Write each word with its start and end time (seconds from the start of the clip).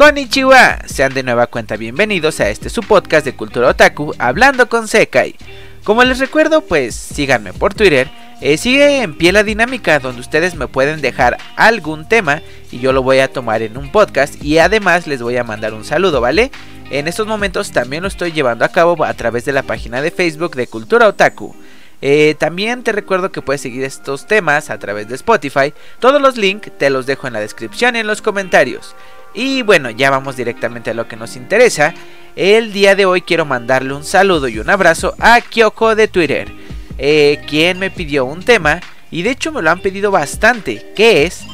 Konnichiwa, 0.00 0.78
sean 0.86 1.12
de 1.12 1.22
nueva 1.22 1.46
cuenta 1.46 1.76
bienvenidos 1.76 2.40
a 2.40 2.48
este 2.48 2.70
su 2.70 2.80
podcast 2.80 3.22
de 3.22 3.36
cultura 3.36 3.68
otaku, 3.68 4.14
hablando 4.18 4.66
con 4.66 4.88
Sekai. 4.88 5.36
Como 5.84 6.02
les 6.04 6.18
recuerdo, 6.18 6.62
pues 6.62 6.94
síganme 6.94 7.52
por 7.52 7.74
Twitter, 7.74 8.10
eh, 8.40 8.56
sigue 8.56 9.02
en 9.02 9.14
pie 9.14 9.30
la 9.30 9.42
dinámica 9.42 9.98
donde 9.98 10.22
ustedes 10.22 10.54
me 10.54 10.68
pueden 10.68 11.02
dejar 11.02 11.36
algún 11.54 12.08
tema 12.08 12.40
y 12.72 12.78
yo 12.78 12.94
lo 12.94 13.02
voy 13.02 13.18
a 13.18 13.30
tomar 13.30 13.60
en 13.60 13.76
un 13.76 13.92
podcast 13.92 14.42
y 14.42 14.56
además 14.56 15.06
les 15.06 15.20
voy 15.20 15.36
a 15.36 15.44
mandar 15.44 15.74
un 15.74 15.84
saludo, 15.84 16.22
¿vale? 16.22 16.50
En 16.90 17.06
estos 17.06 17.26
momentos 17.26 17.70
también 17.70 18.02
lo 18.02 18.08
estoy 18.08 18.32
llevando 18.32 18.64
a 18.64 18.72
cabo 18.72 19.04
a 19.04 19.12
través 19.12 19.44
de 19.44 19.52
la 19.52 19.64
página 19.64 20.00
de 20.00 20.10
Facebook 20.10 20.56
de 20.56 20.66
Cultura 20.66 21.08
Otaku. 21.08 21.54
Eh, 22.00 22.36
también 22.38 22.82
te 22.82 22.92
recuerdo 22.92 23.30
que 23.30 23.42
puedes 23.42 23.60
seguir 23.60 23.84
estos 23.84 24.26
temas 24.26 24.70
a 24.70 24.78
través 24.78 25.08
de 25.08 25.16
Spotify. 25.16 25.74
Todos 25.98 26.22
los 26.22 26.38
links 26.38 26.72
te 26.78 26.88
los 26.88 27.04
dejo 27.04 27.26
en 27.26 27.34
la 27.34 27.40
descripción 27.40 27.96
y 27.96 27.98
en 27.98 28.06
los 28.06 28.22
comentarios. 28.22 28.96
Y 29.34 29.62
bueno, 29.62 29.90
ya 29.90 30.10
vamos 30.10 30.36
directamente 30.36 30.90
a 30.90 30.94
lo 30.94 31.06
que 31.06 31.16
nos 31.16 31.36
interesa. 31.36 31.94
El 32.36 32.72
día 32.72 32.94
de 32.94 33.06
hoy 33.06 33.22
quiero 33.22 33.44
mandarle 33.44 33.94
un 33.94 34.04
saludo 34.04 34.48
y 34.48 34.58
un 34.58 34.70
abrazo 34.70 35.14
a 35.18 35.40
Kyoko 35.40 35.94
de 35.94 36.08
Twitter, 36.08 36.52
eh, 36.98 37.40
quien 37.48 37.78
me 37.78 37.90
pidió 37.90 38.24
un 38.24 38.42
tema 38.42 38.80
y 39.10 39.22
de 39.22 39.30
hecho 39.30 39.52
me 39.52 39.62
lo 39.62 39.70
han 39.70 39.80
pedido 39.80 40.10
bastante, 40.10 40.92
que 40.94 41.24
es 41.24 41.44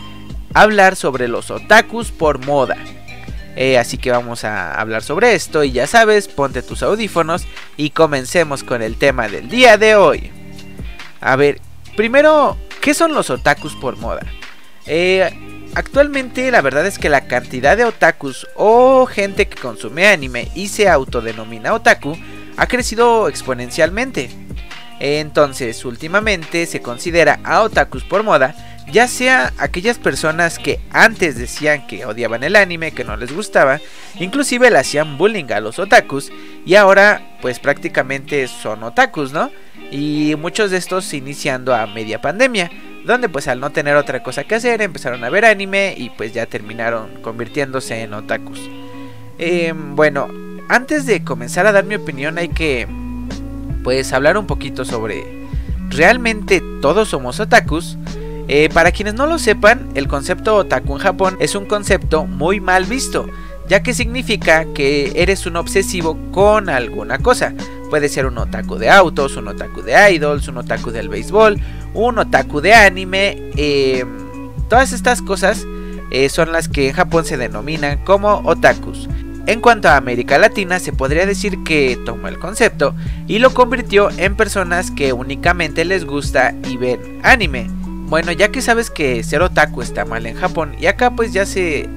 hablar 0.54 0.96
sobre 0.96 1.28
los 1.28 1.50
otakus 1.50 2.10
por 2.10 2.44
moda. 2.44 2.76
Eh, 3.56 3.78
así 3.78 3.96
que 3.96 4.10
vamos 4.10 4.44
a 4.44 4.78
hablar 4.78 5.02
sobre 5.02 5.34
esto 5.34 5.64
y 5.64 5.72
ya 5.72 5.86
sabes, 5.86 6.28
ponte 6.28 6.62
tus 6.62 6.82
audífonos 6.82 7.46
y 7.78 7.90
comencemos 7.90 8.62
con 8.62 8.82
el 8.82 8.96
tema 8.96 9.28
del 9.28 9.48
día 9.48 9.78
de 9.78 9.96
hoy. 9.96 10.30
A 11.22 11.36
ver, 11.36 11.60
primero, 11.96 12.58
¿qué 12.82 12.92
son 12.92 13.14
los 13.14 13.30
otakus 13.30 13.74
por 13.76 13.96
moda? 13.96 14.26
Eh, 14.86 15.30
Actualmente 15.76 16.50
la 16.50 16.62
verdad 16.62 16.86
es 16.86 16.98
que 16.98 17.10
la 17.10 17.26
cantidad 17.26 17.76
de 17.76 17.84
otakus 17.84 18.46
o 18.54 19.04
gente 19.04 19.46
que 19.46 19.60
consume 19.60 20.06
anime 20.06 20.48
y 20.54 20.68
se 20.68 20.88
autodenomina 20.88 21.74
otaku 21.74 22.16
ha 22.56 22.66
crecido 22.66 23.28
exponencialmente. 23.28 24.30
Entonces, 25.00 25.84
últimamente 25.84 26.64
se 26.64 26.80
considera 26.80 27.40
a 27.44 27.60
otakus 27.60 28.04
por 28.04 28.22
moda, 28.22 28.54
ya 28.90 29.06
sea 29.06 29.52
aquellas 29.58 29.98
personas 29.98 30.58
que 30.58 30.80
antes 30.92 31.36
decían 31.36 31.86
que 31.86 32.06
odiaban 32.06 32.42
el 32.42 32.56
anime, 32.56 32.92
que 32.92 33.04
no 33.04 33.18
les 33.18 33.34
gustaba, 33.34 33.78
inclusive 34.18 34.70
le 34.70 34.78
hacían 34.78 35.18
bullying 35.18 35.52
a 35.52 35.60
los 35.60 35.78
otakus 35.78 36.32
y 36.64 36.76
ahora 36.76 37.36
pues 37.42 37.58
prácticamente 37.58 38.48
son 38.48 38.82
otakus, 38.82 39.30
¿no? 39.30 39.50
Y 39.90 40.36
muchos 40.38 40.70
de 40.70 40.78
estos 40.78 41.12
iniciando 41.12 41.74
a 41.74 41.86
media 41.86 42.22
pandemia 42.22 42.70
donde 43.06 43.28
pues 43.28 43.46
al 43.48 43.60
no 43.60 43.70
tener 43.70 43.96
otra 43.96 44.22
cosa 44.22 44.44
que 44.44 44.56
hacer 44.56 44.82
empezaron 44.82 45.22
a 45.22 45.30
ver 45.30 45.44
anime 45.44 45.94
y 45.96 46.10
pues 46.10 46.32
ya 46.34 46.46
terminaron 46.46 47.22
convirtiéndose 47.22 48.02
en 48.02 48.14
otakus. 48.14 48.60
Em, 49.38 49.94
bueno, 49.94 50.28
antes 50.68 51.06
de 51.06 51.22
comenzar 51.22 51.66
a 51.66 51.72
dar 51.72 51.84
mi 51.84 51.94
opinión 51.94 52.36
hay 52.38 52.48
que 52.48 52.88
pues 53.84 54.12
hablar 54.12 54.36
un 54.36 54.46
poquito 54.46 54.84
sobre 54.84 55.46
realmente 55.88 56.62
todos 56.82 57.08
somos 57.08 57.38
otakus. 57.38 57.96
Eh, 58.48 58.68
para 58.72 58.92
quienes 58.92 59.14
no 59.14 59.26
lo 59.26 59.38
sepan, 59.38 59.88
el 59.94 60.08
concepto 60.08 60.56
otaku 60.56 60.94
en 60.94 60.98
Japón 60.98 61.36
es 61.40 61.54
un 61.54 61.66
concepto 61.66 62.26
muy 62.26 62.60
mal 62.60 62.84
visto, 62.84 63.26
ya 63.68 63.82
que 63.82 63.94
significa 63.94 64.66
que 64.72 65.12
eres 65.16 65.46
un 65.46 65.56
obsesivo 65.56 66.16
con 66.32 66.68
alguna 66.68 67.18
cosa. 67.18 67.54
Puede 67.90 68.08
ser 68.08 68.26
un 68.26 68.38
otaku 68.38 68.76
de 68.76 68.90
autos, 68.90 69.36
un 69.36 69.48
otaku 69.48 69.82
de 69.82 70.12
idols, 70.12 70.48
un 70.48 70.58
otaku 70.58 70.90
del 70.90 71.08
béisbol, 71.08 71.60
un 71.94 72.18
otaku 72.18 72.60
de 72.60 72.74
anime. 72.74 73.52
Em, 73.56 74.08
todas 74.68 74.92
estas 74.92 75.22
cosas 75.22 75.64
eh, 76.10 76.28
son 76.28 76.52
las 76.52 76.68
que 76.68 76.88
en 76.88 76.94
Japón 76.94 77.24
se 77.24 77.36
denominan 77.36 77.98
como 78.04 78.42
otakus. 78.44 79.08
En 79.46 79.60
cuanto 79.60 79.88
a 79.88 79.96
América 79.96 80.38
Latina, 80.38 80.80
se 80.80 80.92
podría 80.92 81.24
decir 81.24 81.62
que 81.62 81.96
tomó 82.04 82.26
el 82.26 82.38
concepto 82.38 82.96
y 83.28 83.38
lo 83.38 83.54
convirtió 83.54 84.10
en 84.16 84.34
personas 84.34 84.90
que 84.90 85.12
únicamente 85.12 85.84
les 85.84 86.04
gusta 86.04 86.52
y 86.68 86.76
ven 86.76 87.20
anime. 87.22 87.70
Bueno, 88.08 88.32
ya 88.32 88.48
que 88.48 88.60
sabes 88.60 88.90
que 88.90 89.22
ser 89.22 89.42
otaku 89.42 89.82
está 89.82 90.04
mal 90.04 90.26
en 90.26 90.36
Japón 90.36 90.74
y 90.80 90.86
acá 90.86 91.12
pues 91.12 91.32
ya 91.32 91.46
se 91.46 91.88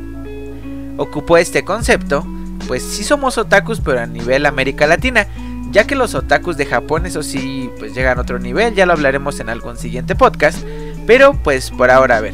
ocupó 0.98 1.38
este 1.38 1.64
concepto, 1.64 2.26
pues 2.68 2.84
sí 2.84 3.04
somos 3.04 3.38
otakus 3.40 3.80
pero 3.80 4.00
a 4.02 4.06
nivel 4.06 4.46
América 4.46 4.86
Latina 4.86 5.28
ya 5.72 5.86
que 5.86 5.96
los 5.96 6.16
otakus 6.16 6.58
de 6.58 6.66
Japón, 6.66 7.06
eso 7.06 7.24
sí, 7.24 7.70
pues 7.78 7.94
llegan 7.94 8.18
a 8.18 8.22
otro 8.22 8.40
nivel, 8.40 8.74
ya 8.76 8.86
lo 8.86 8.94
hablaremos 8.94 9.40
en 9.40 9.50
algún 9.50 9.78
siguiente 9.78 10.16
podcast, 10.16 10.60
pero 11.06 11.34
pues 11.34 11.72
por 11.72 11.92
ahora 11.92 12.18
a 12.18 12.22
ver. 12.22 12.34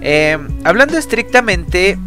Em, 0.00 0.48
hablando 0.64 0.96
estrictamente, 0.96 1.98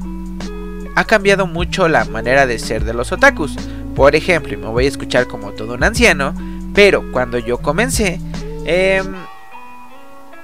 ha 0.95 1.03
cambiado 1.05 1.47
mucho 1.47 1.87
la 1.87 2.05
manera 2.05 2.45
de 2.45 2.59
ser 2.59 2.83
de 2.83 2.93
los 2.93 3.11
otakus. 3.11 3.55
Por 3.95 4.15
ejemplo, 4.15 4.53
y 4.53 4.57
me 4.57 4.67
voy 4.67 4.85
a 4.85 4.89
escuchar 4.89 5.27
como 5.27 5.51
todo 5.51 5.73
un 5.73 5.83
anciano, 5.83 6.33
pero 6.73 7.11
cuando 7.11 7.39
yo 7.39 7.57
comencé, 7.57 8.19
em, 8.65 9.05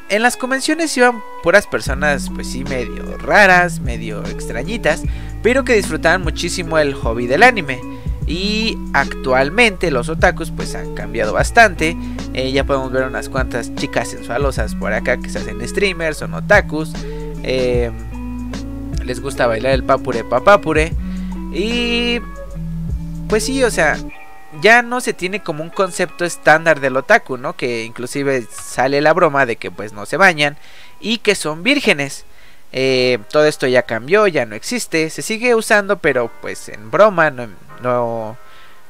en 0.09 0.21
las 0.21 0.37
convenciones 0.37 0.95
iban 0.97 1.21
puras 1.43 1.65
personas, 1.65 2.29
pues 2.33 2.47
sí, 2.47 2.63
medio 2.63 3.17
raras, 3.17 3.79
medio 3.79 4.23
extrañitas, 4.25 5.03
pero 5.41 5.63
que 5.63 5.73
disfrutaban 5.75 6.21
muchísimo 6.21 6.77
el 6.77 6.93
hobby 6.93 7.27
del 7.27 7.43
anime. 7.43 7.79
Y 8.27 8.77
actualmente 8.93 9.91
los 9.91 10.09
otakus 10.09 10.51
pues 10.51 10.73
han 10.75 10.95
cambiado 10.95 11.33
bastante. 11.33 11.95
Eh, 12.33 12.51
ya 12.51 12.63
podemos 12.63 12.91
ver 12.91 13.03
unas 13.03 13.29
cuantas 13.29 13.73
chicas 13.75 14.09
sensualosas 14.09 14.75
por 14.75 14.93
acá 14.93 15.17
que 15.17 15.29
se 15.29 15.39
hacen 15.39 15.65
streamers, 15.67 16.17
son 16.17 16.33
otakus. 16.33 16.91
Eh, 17.43 17.91
les 19.03 19.19
gusta 19.19 19.45
bailar 19.47 19.73
el 19.73 19.83
papure 19.83 20.23
papapure. 20.23 20.93
Y 21.53 22.19
pues 23.29 23.45
sí, 23.45 23.63
o 23.63 23.71
sea, 23.71 23.97
ya 24.61 24.81
no 24.81 25.01
se 25.01 25.13
tiene 25.13 25.41
como 25.41 25.63
un 25.63 25.69
concepto 25.69 26.25
estándar 26.25 26.79
del 26.79 26.97
otaku, 26.97 27.37
¿no? 27.37 27.55
Que 27.55 27.83
inclusive 27.83 28.45
sale 28.51 29.01
la 29.01 29.13
broma 29.13 29.45
de 29.45 29.55
que 29.55 29.71
pues 29.71 29.93
no 29.93 30.05
se 30.05 30.17
bañan 30.17 30.57
y 30.99 31.19
que 31.19 31.35
son 31.35 31.63
vírgenes. 31.63 32.25
Eh, 32.77 33.19
todo 33.31 33.45
esto 33.45 33.67
ya 33.67 33.83
cambió, 33.83 34.27
ya 34.27 34.45
no 34.45 34.53
existe, 34.53 35.09
se 35.09 35.21
sigue 35.21 35.55
usando, 35.55 35.97
pero 35.97 36.29
pues 36.41 36.67
en 36.67 36.91
broma, 36.91 37.31
no, 37.31 37.47
no, 37.81 38.37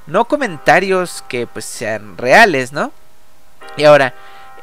no 0.07 0.25
comentarios 0.25 1.23
que 1.27 1.45
pues 1.45 1.65
sean 1.65 2.17
reales, 2.17 2.73
¿no? 2.73 2.91
Y 3.77 3.83
ahora, 3.83 4.15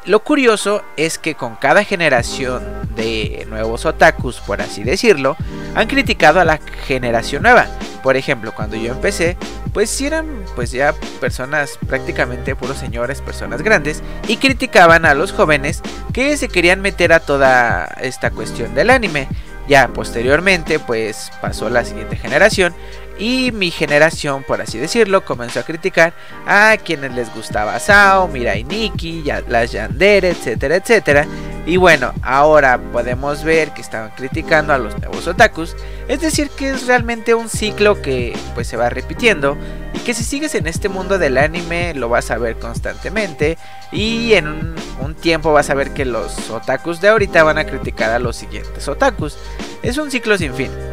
lo 0.06 0.24
curioso 0.24 0.82
es 0.96 1.18
que 1.18 1.36
con 1.36 1.54
cada 1.54 1.84
generación 1.84 2.64
de 2.96 3.46
nuevos 3.48 3.86
otakus, 3.86 4.40
por 4.40 4.60
así 4.60 4.82
decirlo, 4.82 5.36
han 5.76 5.86
criticado 5.86 6.40
a 6.40 6.44
la 6.44 6.58
generación 6.88 7.44
nueva. 7.44 7.68
Por 8.02 8.16
ejemplo, 8.16 8.52
cuando 8.52 8.74
yo 8.74 8.90
empecé, 8.90 9.36
pues 9.72 10.00
eran 10.00 10.44
pues 10.54 10.70
ya 10.70 10.94
personas 11.20 11.78
prácticamente 11.86 12.54
puros 12.54 12.78
señores, 12.78 13.20
personas 13.20 13.62
grandes, 13.62 14.02
y 14.28 14.36
criticaban 14.36 15.04
a 15.04 15.14
los 15.14 15.32
jóvenes 15.32 15.80
que 16.12 16.36
se 16.36 16.48
querían 16.48 16.80
meter 16.80 17.12
a 17.12 17.20
toda 17.20 17.86
esta 18.00 18.30
cuestión 18.30 18.74
del 18.74 18.90
anime. 18.90 19.28
Ya 19.68 19.88
posteriormente 19.88 20.78
pues 20.80 21.30
pasó 21.40 21.70
la 21.70 21.84
siguiente 21.84 22.16
generación 22.16 22.74
y 23.18 23.52
mi 23.52 23.70
generación, 23.70 24.42
por 24.42 24.60
así 24.60 24.78
decirlo, 24.78 25.24
comenzó 25.24 25.60
a 25.60 25.64
criticar 25.64 26.12
a 26.46 26.76
quienes 26.76 27.12
les 27.14 27.32
gustaba 27.34 27.78
Sao, 27.78 28.28
Mirai 28.28 28.64
Nikki, 28.64 29.24
las 29.48 29.72
Yandere, 29.72 30.30
etcétera, 30.30 30.76
etcétera. 30.76 31.26
Y 31.64 31.76
bueno, 31.76 32.12
ahora 32.22 32.80
podemos 32.92 33.44
ver 33.44 33.70
que 33.72 33.82
estaban 33.82 34.10
criticando 34.16 34.72
a 34.72 34.78
los 34.78 34.98
nuevos 34.98 35.28
otakus. 35.28 35.76
Es 36.08 36.20
decir, 36.20 36.50
que 36.50 36.70
es 36.70 36.86
realmente 36.86 37.34
un 37.34 37.48
ciclo 37.48 38.02
que 38.02 38.36
pues 38.54 38.66
se 38.66 38.76
va 38.76 38.90
repitiendo. 38.90 39.56
Y 39.94 39.98
que 40.00 40.12
si 40.14 40.24
sigues 40.24 40.56
en 40.56 40.66
este 40.66 40.88
mundo 40.88 41.18
del 41.18 41.38
anime 41.38 41.94
lo 41.94 42.08
vas 42.08 42.32
a 42.32 42.38
ver 42.38 42.58
constantemente. 42.58 43.58
Y 43.92 44.32
en 44.32 44.48
un, 44.48 44.74
un 45.00 45.14
tiempo 45.14 45.52
vas 45.52 45.70
a 45.70 45.74
ver 45.74 45.94
que 45.94 46.04
los 46.04 46.50
otakus 46.50 47.00
de 47.00 47.08
ahorita 47.08 47.44
van 47.44 47.58
a 47.58 47.64
criticar 47.64 48.10
a 48.10 48.18
los 48.18 48.34
siguientes 48.34 48.88
otakus. 48.88 49.38
Es 49.82 49.98
un 49.98 50.10
ciclo 50.10 50.36
sin 50.36 50.54
fin. 50.54 50.91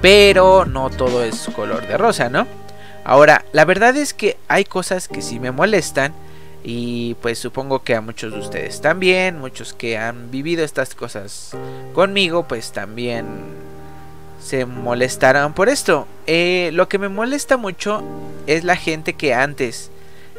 Pero 0.00 0.64
no 0.64 0.90
todo 0.90 1.24
es 1.24 1.48
color 1.54 1.86
de 1.86 1.96
rosa, 1.96 2.28
¿no? 2.28 2.46
Ahora, 3.04 3.44
la 3.52 3.64
verdad 3.64 3.96
es 3.96 4.14
que 4.14 4.36
hay 4.48 4.64
cosas 4.64 5.08
que 5.08 5.22
sí 5.22 5.40
me 5.40 5.50
molestan. 5.50 6.12
Y 6.64 7.14
pues 7.22 7.38
supongo 7.38 7.82
que 7.82 7.94
a 7.94 8.00
muchos 8.00 8.32
de 8.32 8.40
ustedes 8.40 8.80
también, 8.80 9.38
muchos 9.38 9.72
que 9.72 9.96
han 9.96 10.30
vivido 10.30 10.64
estas 10.64 10.94
cosas 10.94 11.56
conmigo, 11.94 12.46
pues 12.48 12.72
también 12.72 13.24
se 14.40 14.66
molestarán 14.66 15.54
por 15.54 15.68
esto. 15.68 16.06
Eh, 16.26 16.70
lo 16.72 16.88
que 16.88 16.98
me 16.98 17.08
molesta 17.08 17.56
mucho 17.56 18.02
es 18.46 18.64
la 18.64 18.76
gente 18.76 19.14
que 19.14 19.34
antes 19.34 19.90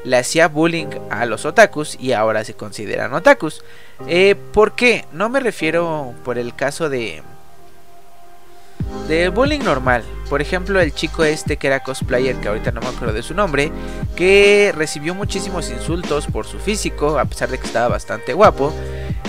le 0.03 0.17
hacía 0.17 0.47
bullying 0.47 0.87
a 1.09 1.25
los 1.25 1.45
otakus 1.45 1.97
y 1.99 2.13
ahora 2.13 2.43
se 2.43 2.53
consideran 2.53 3.13
otakus. 3.13 3.63
Eh, 4.07 4.35
¿Por 4.53 4.73
qué? 4.73 5.05
No 5.11 5.29
me 5.29 5.39
refiero 5.39 6.13
por 6.23 6.37
el 6.37 6.55
caso 6.55 6.89
de 6.89 7.23
de 9.09 9.27
bullying 9.29 9.59
normal. 9.59 10.03
Por 10.29 10.41
ejemplo, 10.41 10.79
el 10.79 10.93
chico 10.93 11.23
este 11.23 11.57
que 11.57 11.67
era 11.67 11.81
cosplayer, 11.81 12.35
que 12.37 12.47
ahorita 12.47 12.71
no 12.71 12.79
me 12.79 12.87
acuerdo 12.87 13.13
de 13.13 13.23
su 13.23 13.33
nombre, 13.33 13.71
que 14.15 14.71
recibió 14.75 15.15
muchísimos 15.15 15.69
insultos 15.71 16.27
por 16.27 16.45
su 16.45 16.59
físico, 16.59 17.17
a 17.17 17.25
pesar 17.25 17.49
de 17.49 17.57
que 17.57 17.65
estaba 17.65 17.87
bastante 17.87 18.33
guapo. 18.33 18.71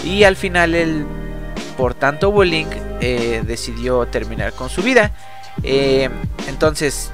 Y 0.05 0.25
al 0.25 0.37
final 0.37 0.75
él, 0.75 1.07
por 1.77 1.95
tanto 1.95 2.31
bullying, 2.31 2.67
eh, 3.01 3.43
decidió 3.47 4.07
terminar 4.07 4.53
con 4.53 4.69
su 4.69 4.83
vida. 4.83 5.13
Eh, 5.63 6.11
entonces, 6.47 7.11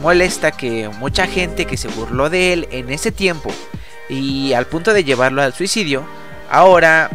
molesta 0.00 0.50
que 0.50 0.88
mucha 0.88 1.26
gente 1.26 1.66
que 1.66 1.76
se 1.76 1.88
burló 1.88 2.30
de 2.30 2.54
él 2.54 2.68
en 2.70 2.90
ese 2.90 3.12
tiempo 3.12 3.50
y 4.08 4.54
al 4.54 4.66
punto 4.66 4.94
de 4.94 5.04
llevarlo 5.04 5.42
al 5.42 5.52
suicidio, 5.52 6.04
ahora 6.50 7.10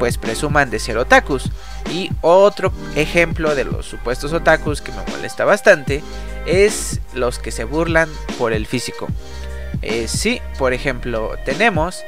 pues 0.00 0.18
presuman 0.18 0.70
de 0.70 0.80
ser 0.80 0.98
otakus. 0.98 1.44
Y 1.90 2.10
otro 2.20 2.72
ejemplo 2.96 3.54
de 3.54 3.64
los 3.64 3.86
supuestos 3.86 4.32
otakus 4.32 4.80
que 4.80 4.92
me 4.92 5.04
molesta 5.10 5.44
bastante 5.44 6.02
es 6.46 7.00
los 7.14 7.38
que 7.38 7.50
se 7.50 7.64
burlan 7.64 8.08
por 8.38 8.52
el 8.52 8.66
físico. 8.66 9.08
Eh, 9.82 10.06
sí, 10.08 10.40
por 10.58 10.72
ejemplo, 10.72 11.32
tenemos 11.44 12.02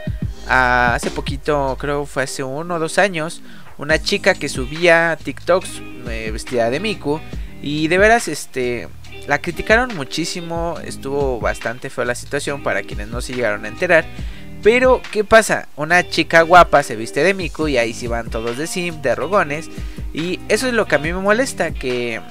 hace 0.48 1.10
poquito, 1.10 1.76
creo 1.80 2.06
fue 2.06 2.24
hace 2.24 2.42
uno 2.42 2.74
o 2.74 2.78
dos 2.78 2.98
años, 2.98 3.42
una 3.78 4.00
chica 4.00 4.34
que 4.34 4.48
subía 4.48 5.18
TikToks 5.22 5.82
eh, 6.08 6.30
vestida 6.32 6.70
de 6.70 6.80
Miku. 6.80 7.20
Y 7.62 7.88
de 7.88 7.96
veras, 7.98 8.28
este, 8.28 8.88
la 9.26 9.40
criticaron 9.40 9.96
muchísimo, 9.96 10.76
estuvo 10.84 11.40
bastante 11.40 11.88
feo 11.88 12.04
la 12.04 12.14
situación 12.14 12.62
para 12.62 12.82
quienes 12.82 13.08
no 13.08 13.20
se 13.22 13.32
llegaron 13.32 13.64
a 13.64 13.68
enterar. 13.68 14.04
Pero, 14.64 15.02
¿qué 15.12 15.24
pasa? 15.24 15.68
Una 15.76 16.08
chica 16.08 16.40
guapa 16.40 16.82
se 16.82 16.96
viste 16.96 17.22
de 17.22 17.34
Miku 17.34 17.68
y 17.68 17.76
ahí 17.76 17.92
sí 17.92 18.06
van 18.06 18.30
todos 18.30 18.56
de 18.56 18.66
sim, 18.66 19.02
de 19.02 19.14
rogones. 19.14 19.68
Y 20.14 20.40
eso 20.48 20.66
es 20.66 20.72
lo 20.72 20.86
que 20.86 20.94
a 20.94 20.98
mí 20.98 21.12
me 21.12 21.20
molesta, 21.20 21.72
que 21.72 22.22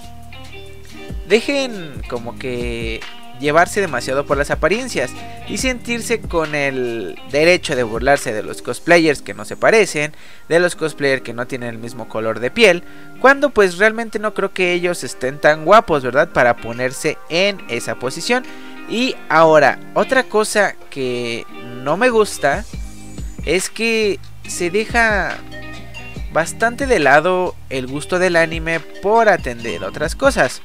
dejen 1.27 2.01
como 2.09 2.39
que 2.39 3.01
llevarse 3.39 3.81
demasiado 3.81 4.25
por 4.25 4.37
las 4.37 4.49
apariencias 4.49 5.11
y 5.47 5.57
sentirse 5.57 6.21
con 6.21 6.55
el 6.55 7.19
derecho 7.31 7.75
de 7.75 7.83
burlarse 7.83 8.33
de 8.33 8.41
los 8.41 8.63
cosplayers 8.63 9.21
que 9.21 9.35
no 9.35 9.45
se 9.45 9.55
parecen, 9.55 10.13
de 10.49 10.59
los 10.59 10.75
cosplayers 10.75 11.21
que 11.21 11.33
no 11.33 11.45
tienen 11.45 11.69
el 11.69 11.77
mismo 11.77 12.09
color 12.09 12.39
de 12.39 12.49
piel, 12.49 12.83
cuando 13.21 13.51
pues 13.51 13.77
realmente 13.77 14.17
no 14.17 14.33
creo 14.33 14.53
que 14.53 14.73
ellos 14.73 15.03
estén 15.03 15.39
tan 15.39 15.65
guapos, 15.65 16.03
¿verdad? 16.03 16.29
Para 16.29 16.57
ponerse 16.57 17.19
en 17.29 17.59
esa 17.69 17.95
posición. 17.95 18.43
Y 18.89 19.15
ahora, 19.29 19.79
otra 19.93 20.23
cosa 20.23 20.75
que 20.89 21.45
no 21.83 21.97
me 21.97 22.09
gusta 22.09 22.65
es 23.45 23.69
que 23.69 24.19
se 24.47 24.69
deja 24.69 25.37
bastante 26.31 26.87
de 26.87 26.99
lado 26.99 27.55
el 27.69 27.87
gusto 27.87 28.19
del 28.19 28.35
anime 28.35 28.79
por 28.79 29.29
atender 29.29 29.83
otras 29.83 30.15
cosas. 30.15 30.61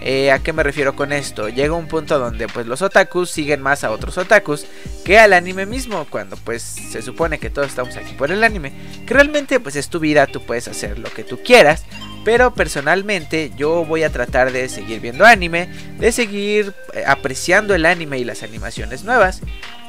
Eh, 0.00 0.30
¿A 0.30 0.38
qué 0.40 0.52
me 0.52 0.62
refiero 0.62 0.96
con 0.96 1.12
esto? 1.12 1.48
Llega 1.48 1.74
un 1.74 1.88
punto 1.88 2.18
donde 2.18 2.46
pues 2.48 2.66
los 2.66 2.82
otakus 2.82 3.30
siguen 3.30 3.62
más 3.62 3.84
a 3.84 3.90
otros 3.90 4.18
otakus 4.18 4.66
que 5.04 5.18
al 5.18 5.32
anime 5.32 5.66
mismo, 5.66 6.06
cuando 6.10 6.36
pues 6.36 6.62
se 6.62 7.00
supone 7.00 7.38
que 7.38 7.50
todos 7.50 7.68
estamos 7.68 7.96
aquí 7.96 8.12
por 8.12 8.30
el 8.30 8.44
anime, 8.44 8.72
que 9.06 9.14
realmente 9.14 9.60
pues 9.60 9.76
es 9.76 9.88
tu 9.88 10.00
vida, 10.00 10.26
tú 10.26 10.44
puedes 10.44 10.68
hacer 10.68 10.98
lo 10.98 11.10
que 11.12 11.24
tú 11.24 11.40
quieras, 11.42 11.84
pero 12.24 12.54
personalmente 12.54 13.52
yo 13.56 13.84
voy 13.84 14.02
a 14.02 14.10
tratar 14.10 14.50
de 14.50 14.68
seguir 14.68 15.00
viendo 15.00 15.26
anime, 15.26 15.68
de 15.98 16.10
seguir 16.10 16.72
eh, 16.94 17.04
apreciando 17.06 17.74
el 17.74 17.84
anime 17.84 18.18
y 18.18 18.24
las 18.24 18.42
animaciones 18.42 19.04
nuevas. 19.04 19.40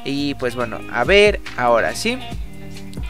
Y 0.04 0.34
pues 0.34 0.54
bueno, 0.54 0.78
a 0.92 1.04
ver, 1.04 1.40
ahora 1.56 1.94
sí. 1.94 2.18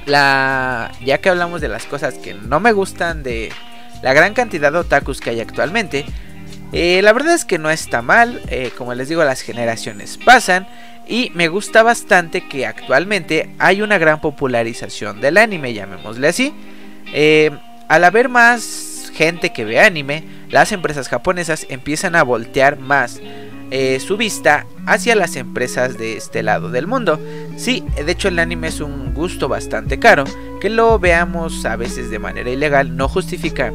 La 0.06 0.92
ya 1.04 1.18
que 1.18 1.28
hablamos 1.28 1.60
de 1.60 1.68
las 1.68 1.84
cosas 1.86 2.14
que 2.14 2.34
no 2.34 2.60
me 2.60 2.72
gustan 2.72 3.24
de 3.24 3.50
la 4.02 4.12
gran 4.12 4.34
cantidad 4.34 4.70
de 4.70 4.78
otakus 4.78 5.20
que 5.20 5.30
hay 5.30 5.40
actualmente, 5.40 6.04
eh, 6.72 7.00
la 7.02 7.12
verdad 7.12 7.34
es 7.34 7.44
que 7.44 7.58
no 7.58 7.70
está 7.70 8.02
mal, 8.02 8.40
eh, 8.48 8.70
como 8.76 8.94
les 8.94 9.08
digo, 9.08 9.24
las 9.24 9.40
generaciones 9.40 10.18
pasan 10.24 10.68
y 11.08 11.32
me 11.34 11.48
gusta 11.48 11.82
bastante 11.82 12.46
que 12.48 12.66
actualmente 12.66 13.50
hay 13.58 13.82
una 13.82 13.98
gran 13.98 14.20
popularización 14.20 15.20
del 15.20 15.38
anime, 15.38 15.72
llamémosle 15.72 16.28
así. 16.28 16.54
Al 17.88 18.02
haber 18.02 18.28
más 18.28 18.95
gente 19.16 19.52
que 19.52 19.64
ve 19.64 19.80
anime, 19.80 20.24
las 20.50 20.72
empresas 20.72 21.08
japonesas 21.08 21.66
empiezan 21.70 22.14
a 22.14 22.22
voltear 22.22 22.78
más 22.78 23.20
su 23.98 24.16
vista 24.16 24.64
hacia 24.86 25.16
las 25.16 25.34
empresas 25.34 25.98
de 25.98 26.16
este 26.16 26.44
lado 26.44 26.70
del 26.70 26.86
mundo. 26.86 27.18
Sí, 27.56 27.82
de 27.96 28.12
hecho 28.12 28.28
el 28.28 28.38
anime 28.38 28.68
es 28.68 28.80
un 28.80 29.12
gusto 29.12 29.48
bastante 29.48 29.98
caro, 29.98 30.24
que 30.60 30.70
lo 30.70 30.98
veamos 30.98 31.64
a 31.64 31.74
veces 31.74 32.10
de 32.10 32.18
manera 32.18 32.48
ilegal 32.48 32.96
no 32.96 33.08
justifica 33.08 33.72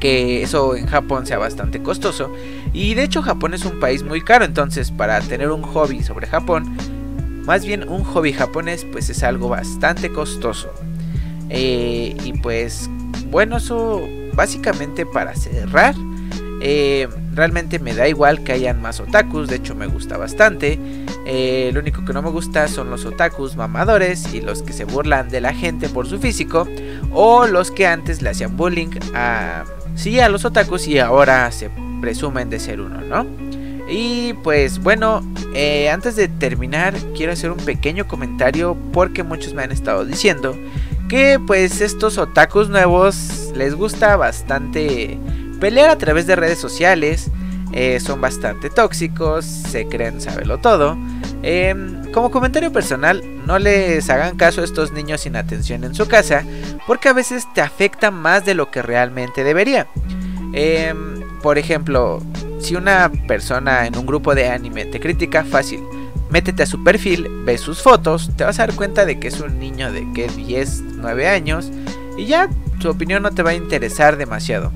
que 0.00 0.42
eso 0.42 0.76
en 0.76 0.86
Japón 0.86 1.26
sea 1.26 1.38
bastante 1.38 1.82
costoso. 1.82 2.32
Y 2.72 2.94
de 2.94 3.04
hecho 3.04 3.22
Japón 3.22 3.54
es 3.54 3.64
un 3.64 3.80
país 3.80 4.02
muy 4.02 4.20
caro, 4.20 4.44
entonces 4.44 4.90
para 4.90 5.20
tener 5.20 5.50
un 5.50 5.62
hobby 5.62 6.02
sobre 6.02 6.26
Japón, 6.26 6.76
más 7.44 7.64
bien 7.64 7.88
un 7.88 8.04
hobby 8.04 8.32
japonés, 8.32 8.86
pues 8.92 9.08
es 9.10 9.22
algo 9.22 9.48
bastante 9.48 10.10
costoso. 10.10 10.72
Eh, 11.50 12.14
y 12.24 12.32
pues 12.34 12.90
bueno, 13.30 13.56
eso 13.56 14.06
básicamente 14.38 15.04
para 15.04 15.34
cerrar. 15.34 15.96
Eh, 16.60 17.08
realmente 17.34 17.80
me 17.80 17.92
da 17.92 18.08
igual 18.08 18.44
que 18.44 18.52
hayan 18.52 18.80
más 18.80 19.00
otakus, 19.00 19.48
de 19.48 19.56
hecho 19.56 19.74
me 19.74 19.88
gusta 19.88 20.16
bastante. 20.16 20.78
Eh, 21.26 21.70
lo 21.74 21.80
único 21.80 22.04
que 22.04 22.12
no 22.12 22.22
me 22.22 22.30
gusta 22.30 22.68
son 22.68 22.88
los 22.88 23.04
otakus 23.04 23.56
mamadores 23.56 24.32
y 24.32 24.40
los 24.40 24.62
que 24.62 24.72
se 24.72 24.84
burlan 24.84 25.28
de 25.28 25.40
la 25.40 25.52
gente 25.52 25.88
por 25.88 26.06
su 26.06 26.20
físico 26.20 26.68
o 27.12 27.48
los 27.48 27.72
que 27.72 27.88
antes 27.88 28.22
le 28.22 28.30
hacían 28.30 28.56
bullying 28.56 28.90
a 29.12 29.64
sí 29.96 30.20
a 30.20 30.28
los 30.28 30.44
otakus 30.44 30.86
y 30.86 31.00
ahora 31.00 31.50
se 31.50 31.68
presumen 32.00 32.48
de 32.48 32.60
ser 32.60 32.80
uno, 32.80 33.00
¿no? 33.00 33.26
Y 33.90 34.34
pues 34.44 34.78
bueno, 34.78 35.22
eh, 35.52 35.90
antes 35.90 36.14
de 36.14 36.28
terminar 36.28 36.94
quiero 37.16 37.32
hacer 37.32 37.50
un 37.50 37.58
pequeño 37.58 38.06
comentario 38.06 38.76
porque 38.92 39.24
muchos 39.24 39.52
me 39.54 39.62
han 39.62 39.72
estado 39.72 40.04
diciendo 40.04 40.56
que 41.08 41.40
pues 41.44 41.80
estos 41.80 42.18
otakus 42.18 42.68
nuevos 42.68 43.50
les 43.54 43.74
gusta 43.74 44.16
bastante 44.16 45.18
pelear 45.58 45.90
a 45.90 45.98
través 45.98 46.26
de 46.26 46.36
redes 46.36 46.58
sociales, 46.58 47.30
eh, 47.72 47.98
son 48.00 48.20
bastante 48.20 48.70
tóxicos, 48.70 49.44
se 49.44 49.86
creen 49.86 50.20
saberlo 50.20 50.58
todo. 50.58 50.96
Em, 51.42 52.10
como 52.12 52.30
comentario 52.30 52.72
personal, 52.72 53.22
no 53.46 53.58
les 53.58 54.08
hagan 54.10 54.36
caso 54.36 54.60
a 54.60 54.64
estos 54.64 54.92
niños 54.92 55.22
sin 55.22 55.36
atención 55.36 55.84
en 55.84 55.94
su 55.94 56.08
casa, 56.08 56.44
porque 56.86 57.08
a 57.08 57.12
veces 57.12 57.46
te 57.54 57.60
afecta 57.60 58.10
más 58.10 58.44
de 58.44 58.54
lo 58.54 58.70
que 58.70 58.82
realmente 58.82 59.44
debería. 59.44 59.86
Em, 60.52 61.20
por 61.42 61.58
ejemplo, 61.58 62.22
si 62.60 62.74
una 62.74 63.10
persona 63.26 63.86
en 63.86 63.96
un 63.96 64.06
grupo 64.06 64.34
de 64.34 64.48
anime 64.48 64.86
te 64.86 65.00
critica 65.00 65.44
fácil, 65.44 65.80
métete 66.30 66.62
a 66.62 66.66
su 66.66 66.82
perfil, 66.84 67.28
ve 67.44 67.58
sus 67.58 67.82
fotos, 67.82 68.30
te 68.36 68.44
vas 68.44 68.58
a 68.58 68.66
dar 68.66 68.76
cuenta 68.76 69.04
de 69.04 69.18
que 69.18 69.28
es 69.28 69.40
un 69.40 69.58
niño 69.58 69.92
de 69.92 70.06
que 70.14 70.28
10, 70.28 70.82
9 70.96 71.28
años 71.28 71.70
y 72.16 72.26
ya 72.26 72.48
su 72.80 72.90
opinión 72.90 73.22
no 73.22 73.30
te 73.30 73.42
va 73.42 73.50
a 73.50 73.54
interesar 73.54 74.16
demasiado. 74.16 74.72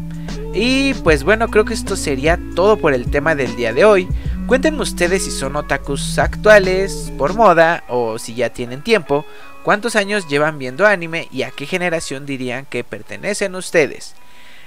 Y 0.54 0.94
pues 0.94 1.24
bueno, 1.24 1.48
creo 1.48 1.64
que 1.64 1.74
esto 1.74 1.96
sería 1.96 2.38
todo 2.54 2.76
por 2.76 2.92
el 2.94 3.10
tema 3.10 3.34
del 3.34 3.56
día 3.56 3.72
de 3.72 3.84
hoy. 3.84 4.08
Cuéntenme 4.46 4.82
ustedes 4.82 5.24
si 5.24 5.30
son 5.30 5.56
otakus 5.56 6.18
actuales, 6.18 7.12
por 7.16 7.34
moda 7.34 7.84
o 7.88 8.18
si 8.18 8.34
ya 8.34 8.50
tienen 8.50 8.82
tiempo, 8.82 9.24
cuántos 9.62 9.96
años 9.96 10.28
llevan 10.28 10.58
viendo 10.58 10.86
anime 10.86 11.28
y 11.30 11.42
a 11.42 11.50
qué 11.50 11.66
generación 11.66 12.26
dirían 12.26 12.66
que 12.66 12.84
pertenecen 12.84 13.54
ustedes. 13.54 14.14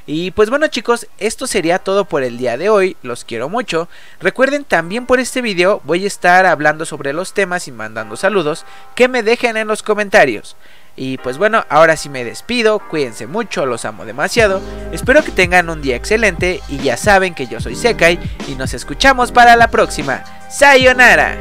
Y 0.08 0.32
pues 0.32 0.50
bueno 0.50 0.68
chicos, 0.68 1.08
esto 1.18 1.48
sería 1.48 1.80
todo 1.80 2.06
por 2.06 2.24
el 2.24 2.38
día 2.38 2.58
de 2.58 2.70
hoy, 2.70 2.96
los 3.02 3.24
quiero 3.26 3.50
mucho. 3.50 3.90
Recuerden 4.20 4.64
también 4.64 5.06
por 5.06 5.20
este 5.20 5.42
video 5.42 5.82
voy 5.84 6.04
a 6.04 6.08
estar 6.08 6.46
hablando 6.46 6.86
sobre 6.86 7.14
los 7.14 7.34
temas 7.34 7.68
y 7.68 7.72
mandando 7.72 8.16
saludos 8.16 8.66
que 8.94 9.08
me 9.08 9.24
dejen 9.24 9.58
en 9.58 9.68
los 9.68 9.82
comentarios. 9.82 10.56
Y 10.96 11.18
pues 11.18 11.38
bueno, 11.38 11.66
ahora 11.70 11.98
sí 11.98 12.08
me 12.08 12.24
despido, 12.24 12.80
cuídense 12.80 13.28
mucho, 13.28 13.66
los 13.66 13.84
amo 13.84 14.06
demasiado, 14.06 14.62
espero 14.94 15.24
que 15.24 15.32
tengan 15.32 15.70
un 15.70 15.82
día 15.82 15.96
excelente 15.96 16.62
y 16.70 16.78
ya 16.78 16.96
saben 16.96 17.34
que 17.34 17.48
yo 17.48 17.60
soy 17.60 17.76
Sekai 17.76 18.18
y 18.48 18.56
nos 18.56 18.74
escuchamos 18.74 19.32
para 19.32 19.58
la 19.58 19.70
próxima. 19.70 20.24
¡Sayonara! 20.50 21.38